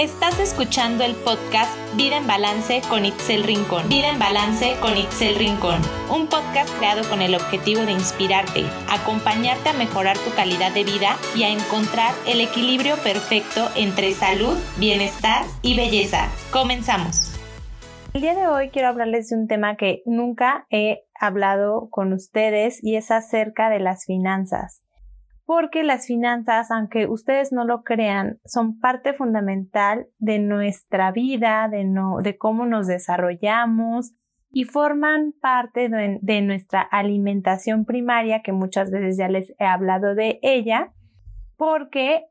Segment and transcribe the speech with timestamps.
[0.00, 3.86] Estás escuchando el podcast Vida en Balance con Itzel Rincón.
[3.90, 5.78] Vida en Balance con Itzel Rincón.
[6.10, 11.18] Un podcast creado con el objetivo de inspirarte, acompañarte a mejorar tu calidad de vida
[11.36, 16.30] y a encontrar el equilibrio perfecto entre salud, bienestar y belleza.
[16.50, 17.38] Comenzamos.
[18.14, 22.82] El día de hoy quiero hablarles de un tema que nunca he hablado con ustedes
[22.82, 24.82] y es acerca de las finanzas
[25.50, 32.38] porque las finanzas, aunque ustedes no lo crean, son parte fundamental de nuestra vida, de,
[32.38, 34.14] cómo nos desarrollamos
[34.52, 40.38] y forman parte de nuestra alimentación primaria, que muchas veces ya les he hablado de
[40.42, 40.92] ella,
[41.56, 42.26] porque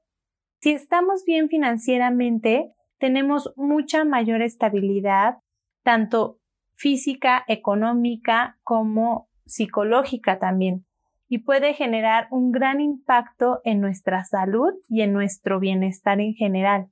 [0.61, 5.39] si estamos bien financieramente, tenemos mucha mayor estabilidad,
[5.83, 6.39] tanto
[6.77, 10.85] física, económica como psicológica también
[11.29, 16.89] y puede generar un gran impacto en nuestra salud y en nuestro bienestar en general.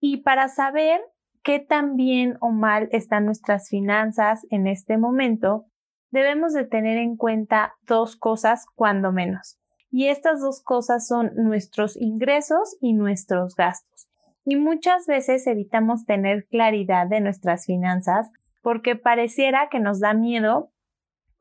[0.00, 1.00] Y para saber
[1.42, 5.66] qué tan bien o mal están nuestras finanzas en este momento,
[6.12, 9.58] debemos de tener en cuenta dos cosas cuando menos.
[9.90, 14.08] Y estas dos cosas son nuestros ingresos y nuestros gastos.
[14.44, 18.30] Y muchas veces evitamos tener claridad de nuestras finanzas
[18.62, 20.71] porque pareciera que nos da miedo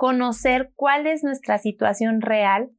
[0.02, 2.72] conocer cuál es nuestra situación real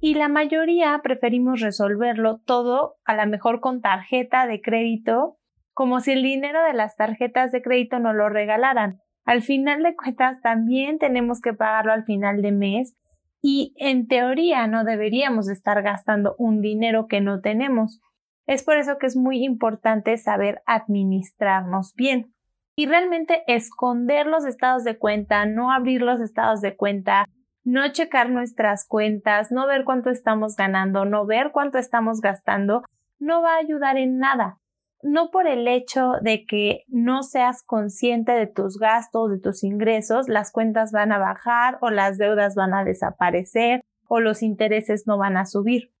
[0.00, 5.36] y la mayoría preferimos resolverlo todo a lo mejor con tarjeta de crédito,
[5.74, 8.96] como si el dinero de las tarjetas de crédito nos lo regalaran.
[9.26, 12.96] Al final de cuentas también tenemos que pagarlo al final de mes
[13.42, 18.00] y en teoría no deberíamos estar gastando un dinero que no tenemos.
[18.46, 22.33] Es por eso que es muy importante saber administrarnos bien
[22.76, 27.26] y realmente esconder los estados de cuenta, no abrir los estados de cuenta,
[27.64, 32.82] no checar nuestras cuentas, no ver cuánto estamos ganando, no ver cuánto estamos gastando,
[33.18, 34.58] no va a ayudar en nada.
[35.02, 40.28] No por el hecho de que no seas consciente de tus gastos, de tus ingresos,
[40.28, 45.18] las cuentas van a bajar o las deudas van a desaparecer o los intereses no
[45.18, 45.93] van a subir.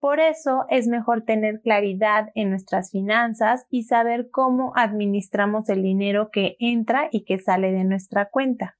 [0.00, 6.30] Por eso es mejor tener claridad en nuestras finanzas y saber cómo administramos el dinero
[6.30, 8.76] que entra y que sale de nuestra cuenta.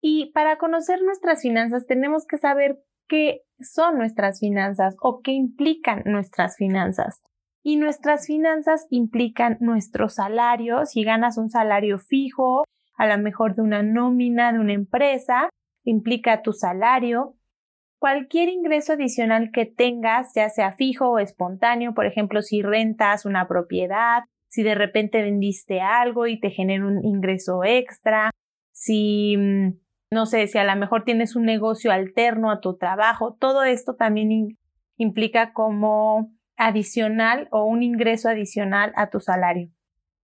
[0.00, 2.78] Y para conocer nuestras finanzas tenemos que saber
[3.08, 7.22] qué son nuestras finanzas o qué implican nuestras finanzas.
[7.62, 12.64] Y nuestras finanzas implican nuestro salario, si ganas un salario fijo,
[12.96, 15.48] a lo mejor de una nómina de una empresa,
[15.84, 17.34] implica tu salario,
[17.98, 23.48] cualquier ingreso adicional que tengas, ya sea fijo o espontáneo, por ejemplo, si rentas una
[23.48, 28.30] propiedad, si de repente vendiste algo y te genera un ingreso extra,
[28.72, 29.78] si, mm,
[30.10, 33.94] no sé, si a lo mejor tienes un negocio alterno a tu trabajo, todo esto
[33.94, 34.56] también
[34.96, 39.70] implica como adicional o un ingreso adicional a tu salario.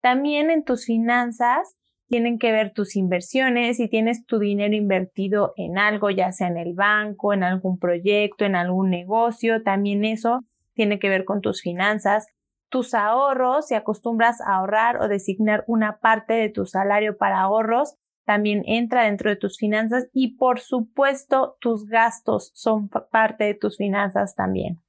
[0.02, 1.79] También en tus finanzas
[2.10, 6.58] tienen que ver tus inversiones, si tienes tu dinero invertido en algo, ya sea en
[6.58, 10.42] el banco, en algún proyecto, en algún negocio, también eso
[10.74, 12.28] tiene que ver con tus finanzas,
[12.70, 17.96] tus ahorros, si acostumbras a ahorrar o designar una parte de tu salario para ahorros,
[18.26, 23.78] también entra dentro de tus finanzas y por supuesto tus gastos son parte de tus
[23.78, 24.80] finanzas también.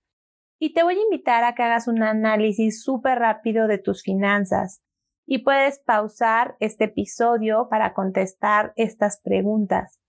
[0.58, 4.82] Y te voy a invitar a que hagas un análisis súper rápido de tus finanzas
[5.32, 10.00] y puedes pausar este episodio para contestar estas preguntas.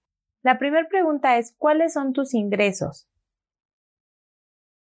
[0.41, 3.07] La primera pregunta es ¿cuáles son tus ingresos?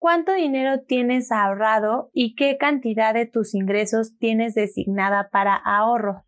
[0.00, 6.24] ¿Cuánto dinero tienes ahorrado y qué cantidad de tus ingresos tienes designada para ahorro?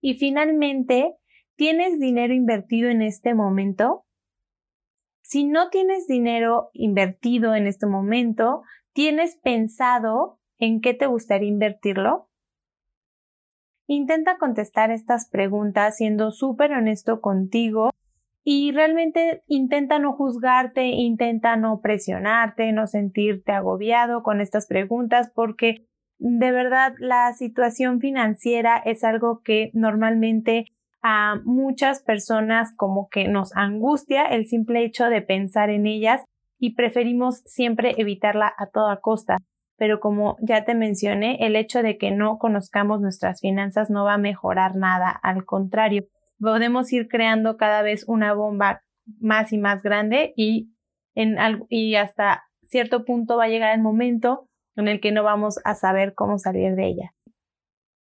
[0.00, 1.16] Y finalmente,
[1.56, 4.06] ¿tienes dinero invertido en este momento?
[5.20, 8.62] Si no tienes dinero invertido en este momento,
[8.92, 12.28] ¿tienes pensado en qué te gustaría invertirlo?
[13.86, 17.90] Intenta contestar estas preguntas siendo súper honesto contigo
[18.44, 25.86] y realmente intenta no juzgarte, intenta no presionarte, no sentirte agobiado con estas preguntas porque
[26.18, 30.66] de verdad la situación financiera es algo que normalmente
[31.02, 36.22] a muchas personas como que nos angustia el simple hecho de pensar en ellas
[36.58, 39.38] y preferimos siempre evitarla a toda costa
[39.82, 44.14] pero como ya te mencioné, el hecho de que no conozcamos nuestras finanzas no va
[44.14, 46.04] a mejorar nada, al contrario,
[46.38, 48.84] podemos ir creando cada vez una bomba
[49.18, 50.72] más y más grande y,
[51.16, 51.36] en,
[51.68, 55.74] y hasta cierto punto va a llegar el momento en el que no vamos a
[55.74, 57.14] saber cómo salir de ella.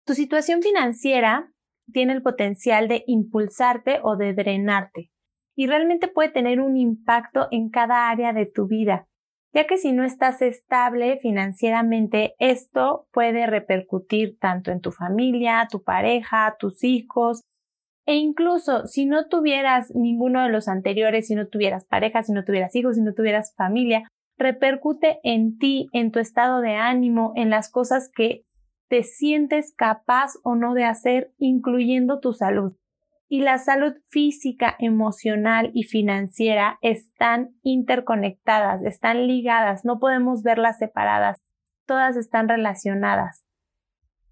[0.03, 1.51] Tu situación financiera
[1.93, 5.11] tiene el potencial de impulsarte o de drenarte
[5.55, 9.06] y realmente puede tener un impacto en cada área de tu vida
[9.53, 15.83] ya que si no estás estable financieramente, esto puede repercutir tanto en tu familia, tu
[15.83, 17.41] pareja, tus hijos,
[18.05, 22.45] e incluso si no tuvieras ninguno de los anteriores, si no tuvieras pareja, si no
[22.45, 24.07] tuvieras hijos, si no tuvieras familia,
[24.37, 28.43] repercute en ti, en tu estado de ánimo, en las cosas que
[28.87, 32.73] te sientes capaz o no de hacer, incluyendo tu salud.
[33.29, 41.43] Y la salud física, emocional y financiera están interconectadas, están ligadas, no podemos verlas separadas,
[41.85, 43.45] todas están relacionadas.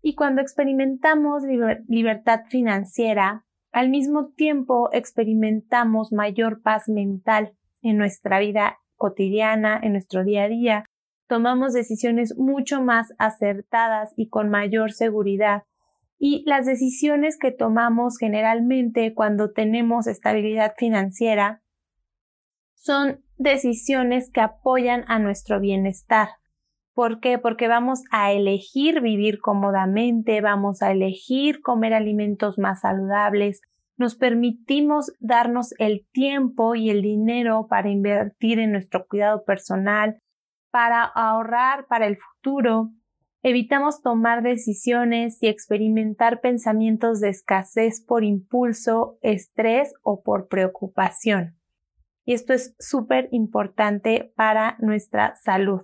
[0.02, 1.44] Y cuando experimentamos
[1.88, 10.24] libertad financiera, al mismo tiempo experimentamos mayor paz mental en nuestra vida cotidiana, en nuestro
[10.24, 10.86] día a día,
[11.28, 15.64] tomamos decisiones mucho más acertadas y con mayor seguridad.
[16.18, 21.62] Y las decisiones que tomamos generalmente cuando tenemos estabilidad financiera
[22.76, 26.30] son decisiones que apoyan a nuestro bienestar.
[26.94, 27.38] ¿Por qué?
[27.38, 33.62] Porque vamos a elegir vivir cómodamente, vamos a elegir comer alimentos más saludables,
[33.98, 40.18] nos permitimos darnos el tiempo y el dinero para invertir en nuestro cuidado personal,
[40.70, 42.90] para ahorrar para el futuro,
[43.48, 51.58] evitamos tomar decisiones y experimentar pensamientos de escasez por impulso, estrés o por preocupación.
[52.26, 55.82] Y esto es súper importante para nuestra salud.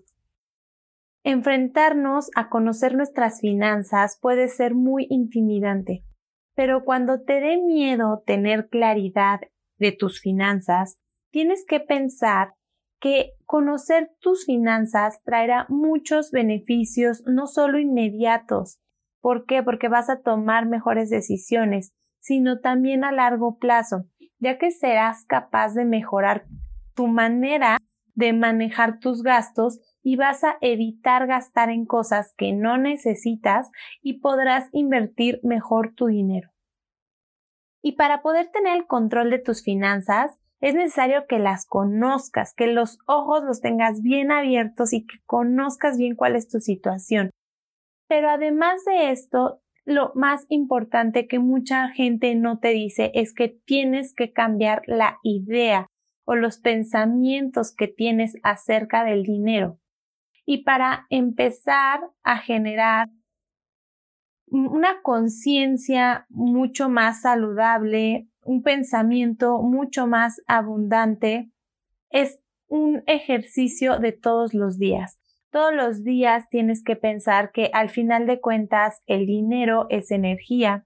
[1.23, 6.03] Enfrentarnos a conocer nuestras finanzas puede ser muy intimidante
[6.55, 9.39] pero cuando te dé miedo tener claridad
[9.77, 10.99] de tus finanzas,
[11.31, 12.53] tienes que pensar
[13.01, 18.79] que conocer tus finanzas traerá muchos beneficios, no solo inmediatos.
[19.19, 19.61] ¿Por qué?
[19.63, 24.05] Porque vas a tomar mejores decisiones, sino también a largo plazo,
[24.39, 26.45] ya que serás capaz de mejorar
[26.93, 27.77] tu manera
[28.13, 33.71] de manejar tus gastos y vas a evitar gastar en cosas que no necesitas
[34.01, 36.51] y podrás invertir mejor tu dinero.
[37.81, 42.67] Y para poder tener el control de tus finanzas, es necesario que las conozcas, que
[42.67, 47.31] los ojos los tengas bien abiertos y que conozcas bien cuál es tu situación.
[48.07, 53.49] Pero además de esto, lo más importante que mucha gente no te dice es que
[53.65, 55.87] tienes que cambiar la idea
[56.25, 59.79] o los pensamientos que tienes acerca del dinero.
[60.45, 63.09] Y para empezar a generar
[64.45, 71.51] una conciencia mucho más saludable, un pensamiento mucho más abundante,
[72.09, 75.19] es un ejercicio de todos los días.
[75.51, 80.85] Todos los días tienes que pensar que al final de cuentas el dinero es energía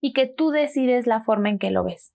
[0.00, 2.14] y que tú decides la forma en que lo ves.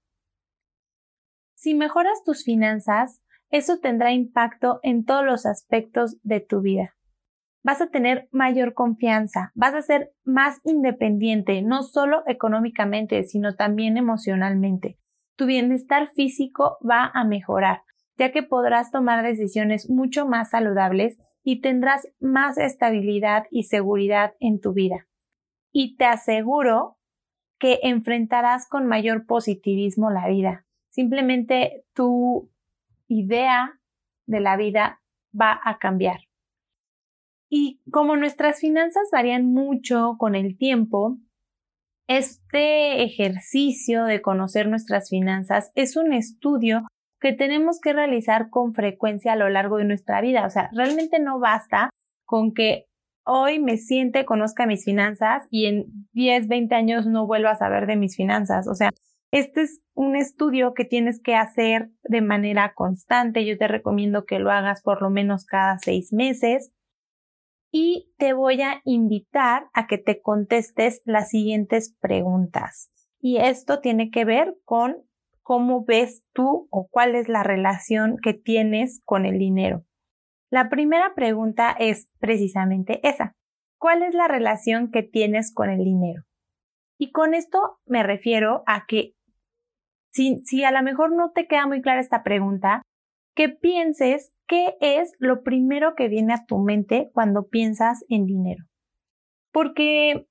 [1.55, 6.95] Si mejoras tus finanzas, eso tendrá impacto en todos los aspectos de tu vida
[7.63, 13.97] vas a tener mayor confianza, vas a ser más independiente, no solo económicamente, sino también
[13.97, 14.97] emocionalmente.
[15.35, 17.81] Tu bienestar físico va a mejorar,
[18.17, 24.59] ya que podrás tomar decisiones mucho más saludables y tendrás más estabilidad y seguridad en
[24.59, 25.07] tu vida.
[25.71, 26.97] Y te aseguro
[27.59, 30.65] que enfrentarás con mayor positivismo la vida.
[30.89, 32.49] Simplemente tu
[33.07, 33.79] idea
[34.25, 35.01] de la vida
[35.39, 36.28] va a cambiar.
[37.49, 41.17] Y como nuestras finanzas varían mucho con el tiempo,
[42.07, 46.83] este ejercicio de conocer nuestras finanzas es un estudio
[47.19, 50.45] que tenemos que realizar con frecuencia a lo largo de nuestra vida.
[50.45, 51.89] O sea, realmente no basta
[52.25, 52.85] con que
[53.25, 57.87] hoy me siente, conozca mis finanzas y en 10, 20 años no vuelva a saber
[57.87, 58.67] de mis finanzas.
[58.67, 58.91] O sea,
[59.31, 63.45] este es un estudio que tienes que hacer de manera constante.
[63.45, 66.71] Yo te recomiendo que lo hagas por lo menos cada seis meses
[67.71, 72.91] y te voy a invitar a que te contestes las siguientes preguntas.
[73.19, 74.97] Y esto tiene que ver con
[75.41, 79.83] cómo ves tú o cuál es la relación que tienes con el dinero.
[80.49, 83.35] La primera pregunta es precisamente esa.
[83.77, 86.23] ¿Cuál es la relación que tienes con el dinero?
[86.97, 89.13] Y con esto me refiero a que
[90.11, 92.81] si, a lo mejor no te queda muy clara esta pregunta,
[93.35, 98.65] que pienses qué es lo primero que viene a tu mente cuando piensas en dinero.
[99.53, 100.25] Porque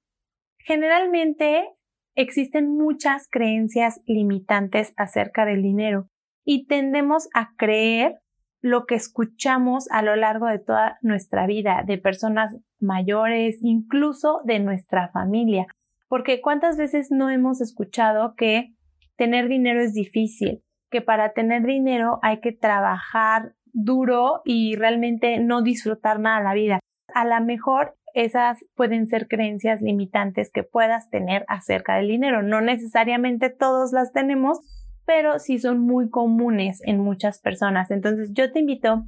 [0.59, 1.71] generalmente
[2.17, 6.09] existen muchas creencias limitantes acerca del dinero
[6.45, 8.17] y tendemos a creer
[8.61, 14.59] lo que escuchamos a lo largo de toda nuestra vida, de personas mayores, incluso de
[14.59, 15.67] nuestra familia.
[16.09, 18.75] Porque cuántas veces no hemos escuchado que
[19.17, 23.55] tener dinero es difícil, que para tener dinero hay que trabajar
[23.85, 26.81] duro y realmente no disfrutar nada la vida.
[27.15, 32.43] A lo mejor esas pueden ser creencias limitantes que puedas tener acerca del dinero.
[32.43, 34.59] No necesariamente todos las tenemos,
[35.07, 37.91] pero sí son muy comunes en muchas personas.
[37.91, 39.05] Entonces yo te invito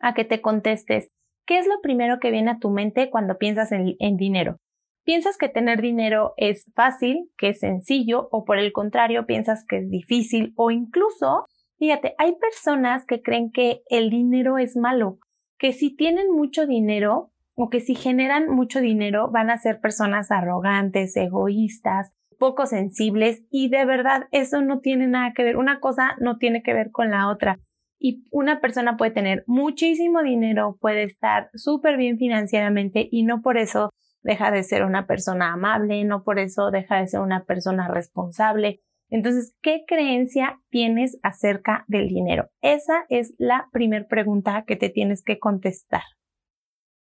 [0.00, 1.10] a que te contestes,
[1.46, 4.56] ¿qué es lo primero que viene a tu mente cuando piensas en, en dinero?
[5.04, 9.78] ¿Piensas que tener dinero es fácil, que es sencillo o por el contrario piensas que
[9.78, 11.46] es difícil o incluso,
[11.78, 15.18] fíjate, hay personas que creen que el dinero es malo,
[15.58, 20.30] que si tienen mucho dinero o que si generan mucho dinero van a ser personas
[20.30, 26.16] arrogantes, egoístas, poco sensibles y de verdad eso no tiene nada que ver, una cosa
[26.20, 27.58] no tiene que ver con la otra.
[28.00, 33.58] Y una persona puede tener muchísimo dinero, puede estar súper bien financieramente y no por
[33.58, 33.90] eso
[34.22, 38.80] deja de ser una persona amable, no por eso deja de ser una persona responsable.
[39.10, 42.50] Entonces, ¿qué creencia tienes acerca del dinero?
[42.60, 46.02] Esa es la primera pregunta que te tienes que contestar.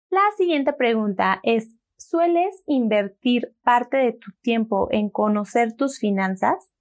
[0.09, 6.71] La siguiente pregunta es, ¿sueles invertir parte de tu tiempo en conocer tus finanzas?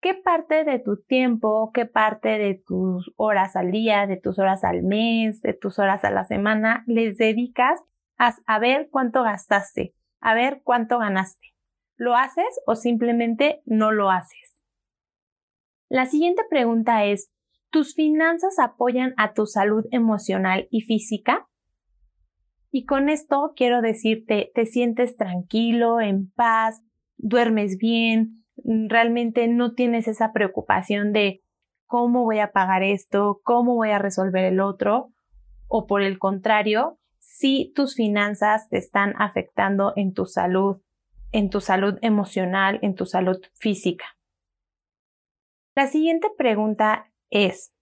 [0.00, 4.62] ¿Qué parte de tu tiempo, qué parte de tus horas al día, de tus horas
[4.62, 7.80] al mes, de tus horas a la semana les dedicas
[8.16, 11.48] a, ver cuánto gastaste, a ver cuánto ganaste?
[11.98, 14.62] ¿Lo haces o simplemente no lo haces?
[15.88, 17.32] La siguiente pregunta es,
[17.70, 21.48] ¿tus finanzas apoyan a tu salud emocional y física?
[22.70, 26.82] Y con esto quiero decirte, te sientes tranquilo, en paz,
[27.16, 31.42] duermes bien, realmente no tienes esa preocupación de
[31.86, 35.08] cómo voy a pagar esto, cómo voy a resolver el otro,
[35.66, 40.80] o por el contrario, si tus finanzas te están afectando en tu salud,
[41.32, 44.04] en tu salud emocional, en tu salud física.
[45.74, 47.72] La siguiente pregunta es,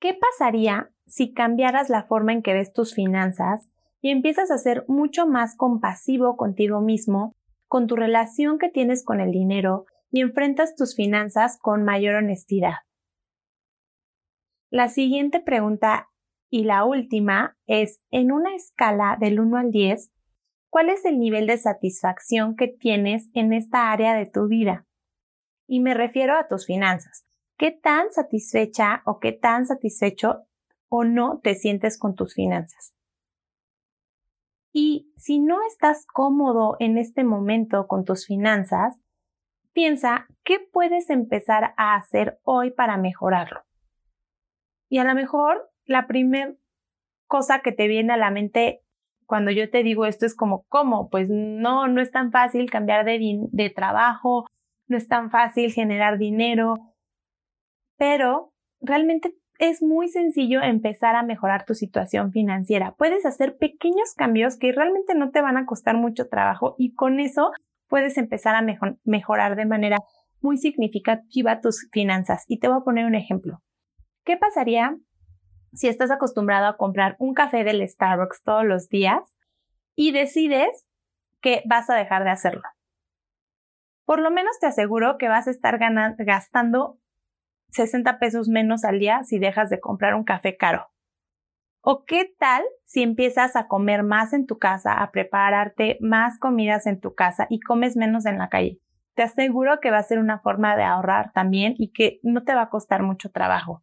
[0.00, 4.84] ¿qué pasaría si cambiaras la forma en que ves tus finanzas y empiezas a ser
[4.88, 7.34] mucho más compasivo contigo mismo,
[7.68, 12.74] con tu relación que tienes con el dinero y enfrentas tus finanzas con mayor honestidad.
[14.70, 16.10] La siguiente pregunta
[16.50, 20.11] y la última es, en una escala del 1 al 10,
[20.72, 24.86] ¿cuál es el nivel de satisfacción que tienes en esta área de tu vida?
[25.68, 27.26] Y me refiero a tus finanzas.
[27.58, 30.46] ¿Qué tan satisfecha o qué tan satisfecho
[30.94, 32.94] o no te sientes con tus finanzas.
[34.74, 39.00] Y si no estás cómodo en este momento con tus finanzas,
[39.72, 43.62] piensa qué puedes empezar a hacer hoy para mejorarlo.
[44.90, 46.54] Y a lo mejor la primera
[47.26, 48.81] cosa que te viene a la mente
[49.32, 51.08] cuando yo te digo esto es como, ¿cómo?
[51.08, 53.18] Pues no, no es tan fácil cambiar de,
[53.50, 54.44] de trabajo,
[54.88, 56.74] no es tan fácil generar dinero,
[57.96, 62.94] pero realmente es muy sencillo empezar a mejorar tu situación financiera.
[62.98, 67.18] Puedes hacer pequeños cambios que realmente no te van a costar mucho trabajo y con
[67.18, 67.52] eso
[67.88, 69.96] puedes empezar a mejorar de manera
[70.42, 72.44] muy significativa tus finanzas.
[72.48, 73.62] Y te voy a poner un ejemplo.
[74.26, 74.98] ¿Qué pasaría
[75.72, 79.20] si estás acostumbrado a comprar un café del Starbucks todos los días
[79.94, 80.88] y decides
[81.40, 82.62] que vas a dejar de hacerlo?
[84.04, 85.78] Por lo menos te aseguro que vas a estar
[86.18, 86.98] gastando
[87.70, 90.88] 60 pesos menos al día si dejas de comprar un café caro.
[91.80, 96.86] ¿O qué tal si empiezas a comer más en tu casa, a prepararte más comidas
[96.86, 98.78] en tu casa y comes menos en la calle?
[99.14, 102.54] Te aseguro que va a ser una forma de ahorrar también y que no te
[102.54, 103.82] va a costar mucho trabajo.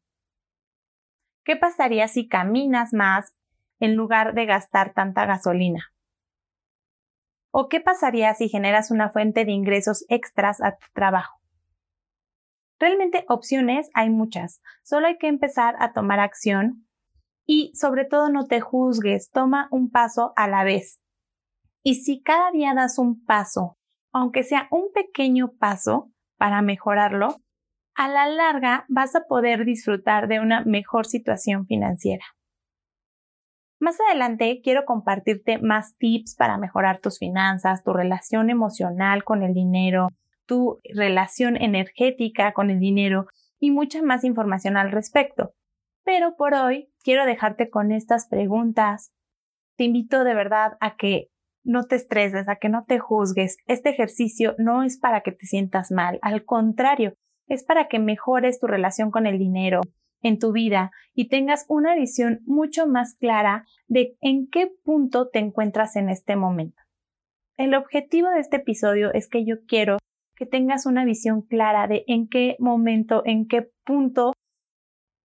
[1.49, 3.35] ¿Qué pasaría si caminas más
[3.79, 5.91] en lugar de gastar tanta gasolina?
[7.49, 11.39] ¿O qué pasaría si generas una fuente de ingresos extras a tu trabajo?
[12.77, 16.87] Realmente opciones hay muchas, solo hay que empezar a tomar acción
[17.47, 21.01] y sobre todo no te juzgues, toma un paso a la vez.
[21.81, 23.75] Y si cada día das un paso,
[24.11, 27.41] aunque sea un pequeño paso para mejorarlo,
[27.99, 32.23] a la larga vas a poder disfrutar de una mejor situación financiera.
[33.77, 39.53] Más adelante quiero compartirte más tips para mejorar tus finanzas, tu relación emocional con el
[39.53, 40.07] dinero,
[40.45, 43.25] tu relación energética con el dinero
[43.59, 45.51] y mucha más información al respecto.
[46.05, 49.11] Pero por hoy quiero dejarte con estas preguntas.
[49.75, 51.27] Te invito de verdad a que
[51.65, 53.57] no te estreses, a que no te juzgues.
[53.67, 57.15] Este ejercicio no es para que te sientas mal, al contrario,
[57.49, 59.81] es para que mejores tu relación con el dinero
[60.21, 65.39] en tu vida y tengas una visión mucho más clara de en qué punto te
[65.39, 66.81] encuentras en este momento.
[67.57, 69.97] El objetivo de este episodio es que yo quiero
[70.35, 74.33] que tengas una visión clara de en qué momento, en qué punto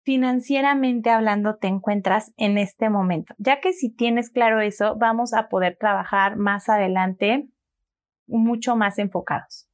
[0.04, 3.34] financieramente hablando te encuentras en este momento.
[3.38, 7.48] Ya que si tienes claro eso, vamos a poder trabajar más adelante
[8.28, 9.69] mucho más enfocados.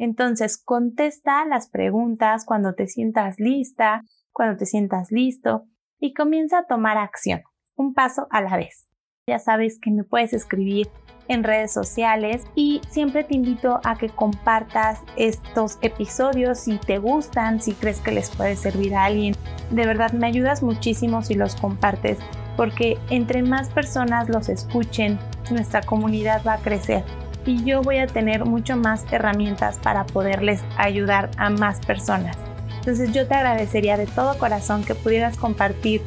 [0.00, 4.02] Entonces, contesta las preguntas cuando te sientas lista,
[4.32, 5.66] cuando te sientas listo
[5.98, 7.42] y comienza a tomar acción,
[7.76, 8.88] un paso a la vez.
[9.26, 10.88] Ya sabes que me puedes escribir
[11.28, 17.60] en redes sociales y siempre te invito a que compartas estos episodios si te gustan,
[17.60, 19.34] si crees que les puede servir a alguien.
[19.70, 22.18] De verdad me ayudas muchísimo si los compartes
[22.56, 25.18] porque entre más personas los escuchen,
[25.50, 27.04] nuestra comunidad va a crecer
[27.46, 32.36] y yo voy a tener mucho más herramientas para poderles ayudar a más personas.
[32.78, 36.02] Entonces yo te agradecería de todo corazón que pudieras compartir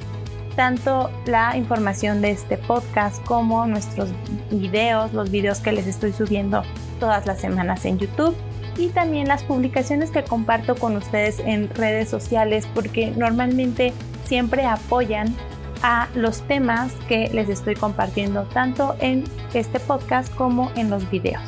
[0.56, 4.10] tanto la información de este podcast como nuestros
[4.52, 6.64] videos, los videos que les estoy subiendo
[7.00, 8.36] todas las semanas en YouTube
[8.78, 13.94] y también las publicaciones que comparto con ustedes en redes sociales porque normalmente
[14.26, 15.36] siempre apoyan
[15.84, 21.44] a los temas que les estoy compartiendo tanto en este podcast como en los videos.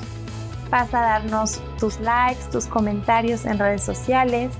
[0.69, 4.51] Pasa a darnos tus likes, tus comentarios en redes sociales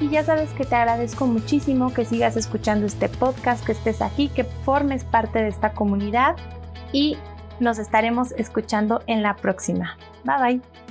[0.00, 4.28] y ya sabes que te agradezco muchísimo que sigas escuchando este podcast, que estés aquí,
[4.28, 6.36] que formes parte de esta comunidad
[6.92, 7.18] y
[7.60, 9.98] nos estaremos escuchando en la próxima.
[10.24, 10.89] Bye bye.